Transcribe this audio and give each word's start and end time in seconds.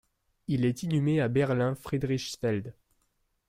Il 0.47 0.65
est 0.65 0.81
inhumé 0.81 1.21
à 1.21 1.27
Berlin-Friedrichsfelde. 1.27 2.73